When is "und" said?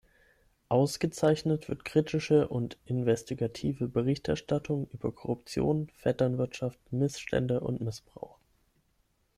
2.47-2.79, 7.59-7.81